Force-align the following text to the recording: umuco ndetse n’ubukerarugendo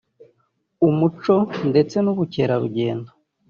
umuco 0.87 1.35
ndetse 1.69 1.95
n’ubukerarugendo 2.03 3.09